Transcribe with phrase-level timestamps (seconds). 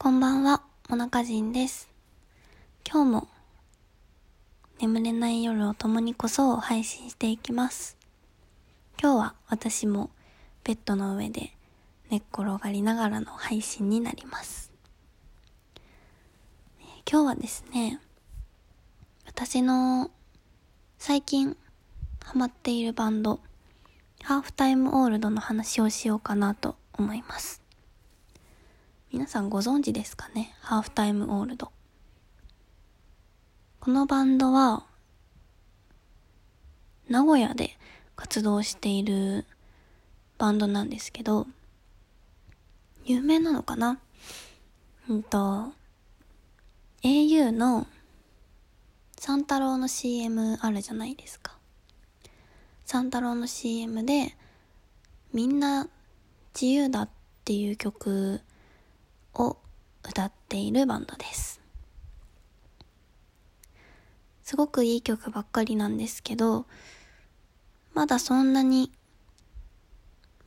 [0.00, 1.90] こんばんは、モナカジンです。
[2.88, 3.28] 今日も
[4.80, 7.96] 眠れない夜を共にこそを配信していきます。
[9.02, 10.10] 今日は私も
[10.62, 11.50] ベッドの上で
[12.10, 14.70] 寝っ転がりながらの配信になります。
[17.10, 18.00] 今日はですね、
[19.26, 20.12] 私の
[20.98, 21.56] 最近
[22.24, 23.40] ハマっているバンド、
[24.22, 27.67] ハーフタイムオールドの話をしようかなと思います。
[29.10, 30.54] 皆さんご存知ですかね？
[30.60, 31.72] ハーフタイムオールド。
[33.80, 34.84] このバンドは、
[37.08, 37.78] 名古屋で
[38.16, 39.46] 活動している
[40.36, 41.46] バンドなんですけど、
[43.06, 43.98] 有名なのかな？
[45.08, 45.72] うんと、
[47.02, 47.86] au の
[49.18, 51.56] 三太郎の CM あるじゃないですか。
[52.84, 54.36] 三太郎の CM で、
[55.32, 55.88] みんな
[56.54, 57.08] 自由だっ
[57.46, 58.42] ていう曲
[59.38, 59.56] を
[60.04, 61.60] 歌っているバンドです。
[64.42, 66.66] すごくいい曲ばっかりなんですけど、
[67.94, 68.92] まだそんなに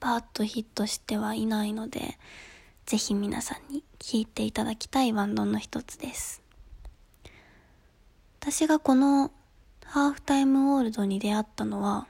[0.00, 2.18] バーッとヒットしてはいないので、
[2.86, 6.42] ぜひ皆さんに聴いていただきたいバンドの一つです。
[8.40, 9.32] 私がこの
[9.84, 12.06] ハーフタイムオールドに出会ったのは、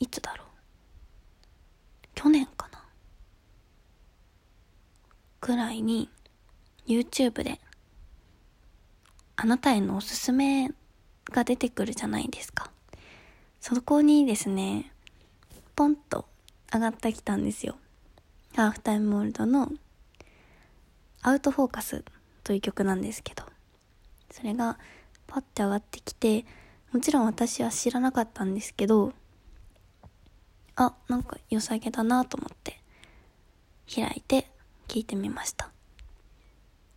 [0.00, 0.46] いつだろう？
[2.14, 2.67] 去年か
[5.40, 6.08] くらいに
[6.86, 7.60] YouTube で
[9.36, 10.70] あなたへのおすすめ
[11.30, 12.70] が出てくるじゃないですか。
[13.60, 14.92] そこにですね、
[15.76, 16.26] ポンと
[16.72, 17.76] 上がってきたんですよ。
[18.56, 19.70] ハーフタイムオールドの
[21.22, 22.04] アウトフォーカス
[22.42, 23.44] という曲なんですけど、
[24.30, 24.78] それが
[25.26, 26.44] パッて上がってきて、
[26.92, 29.12] もちろん私は知らなかったんですけど、
[30.74, 32.80] あ、なんか良さげだなと思って
[33.94, 34.50] 開いて
[34.88, 35.70] 聞いてみました。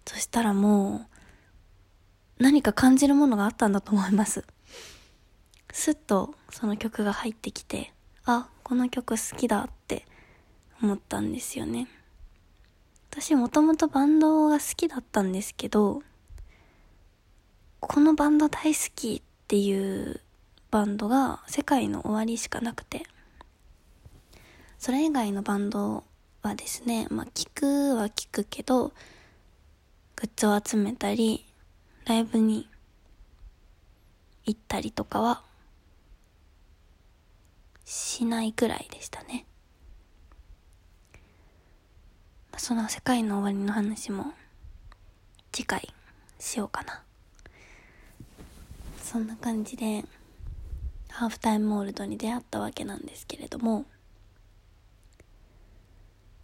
[0.07, 1.05] そしたらも
[2.39, 4.43] う何か感じるものがあったんだと思います。
[5.71, 7.93] すっとその曲が入ってきて、
[8.25, 10.05] あ、この曲好きだって
[10.81, 11.87] 思ったんですよね。
[13.11, 16.01] 私もともとバンドが好きだったんですけど、
[17.79, 20.21] このバンド大好きっていう
[20.71, 23.03] バンドが世界の終わりしかなくて、
[24.77, 26.05] それ以外のバンド
[26.41, 28.93] はですね、まあ聞くは聞くけど、グ
[30.23, 31.45] ッズを集めたり、
[32.05, 32.67] ライブに
[34.45, 35.43] 行ったりとかは
[37.85, 39.45] しないくらいでしたね。
[42.57, 44.33] その世界の終わりの話も
[45.51, 45.93] 次回
[46.39, 47.03] しようかな。
[49.01, 50.05] そんな感じで
[51.09, 53.85] ハーフタイムモールドに出会ったわけなんですけれども、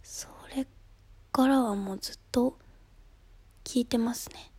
[0.02, 0.66] それ
[1.38, 2.58] からはもうずっと
[3.62, 4.50] 聞いてますね。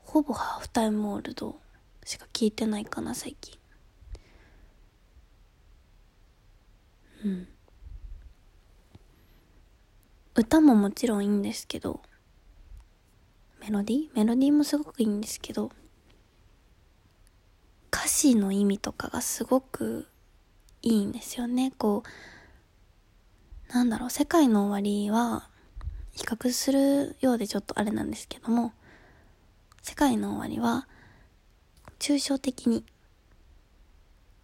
[0.00, 1.60] ほぼハーフタイムモールド
[2.04, 3.56] しか聞いてないかな、最近。
[7.24, 7.48] うん。
[10.34, 12.02] 歌ももちろんいいんですけど、
[13.60, 14.08] メロディー？
[14.16, 15.70] メロディーもすごくいいんですけど、
[17.92, 20.08] 歌詞の意味とかがすごく
[20.82, 21.72] いいんですよね。
[21.78, 22.02] こ
[23.70, 25.53] う、なんだろう、世界の終わりは、
[26.14, 28.72] 比較するようでちょっとあれなんですけども、
[29.82, 30.86] 世界の終わりは、
[31.98, 32.84] 抽象的に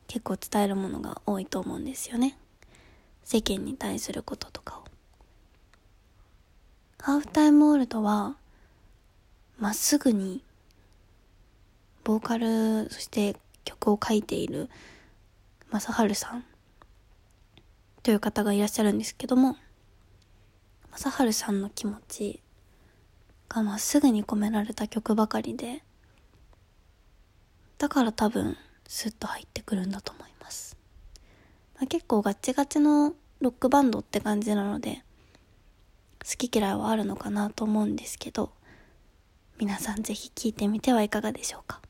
[0.09, 2.37] 結構伝えるものが多いと思うんですよね。
[3.23, 4.85] 世間に対することとかを。
[7.01, 8.37] ハーフタイムオールドは、
[9.59, 10.43] まっすぐに、
[12.03, 14.69] ボーカル、そして曲を書いている
[15.71, 16.45] 正治さん
[18.03, 19.57] という方がいらっしゃるんですけども、
[20.97, 22.43] 正治さんの気持ち
[23.49, 25.83] がまっすぐに込められた曲ばかりで、
[27.79, 28.57] だから多分
[28.87, 30.77] スッと入ってくるんだと思います。
[31.77, 35.03] まあ、結構ガチガチのロックバンドって感じなので、
[36.23, 38.53] 好き嫌いはあるのかなと思うんですけど、
[39.59, 41.81] 皆さんぜひ聴いてみてはいかがでしょうか。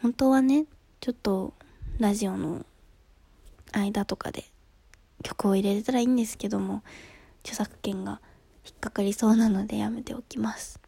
[0.00, 0.66] 本当はね、
[1.00, 1.52] ちょっと
[1.98, 2.64] ラジオの
[3.72, 4.44] 間とかで
[5.22, 6.82] 曲を入れれたらいいんですけども、
[7.48, 8.20] 著作権が
[8.62, 10.80] 引っかかりそうなのでやめておきます。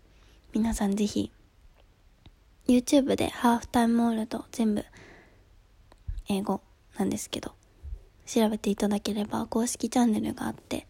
[0.52, 1.32] 皆さんぜひ、
[2.68, 4.84] YouTube でハーフタイムオールド全部
[6.28, 6.60] 英語
[6.98, 7.52] なんですけど、
[8.26, 10.86] 調べていただければ公式チャンネルがあって、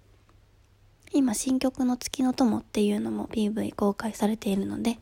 [1.13, 4.99] 今新曲の月の友っていうのも PV 公開されているので、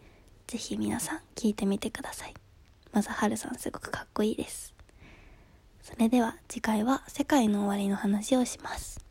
[0.47, 2.35] ぜひ皆さん聴いてみてください。
[2.93, 4.75] まずはるさんすごくかっこいいです。
[5.81, 9.07] それでは次回は世界の終わりの話をします。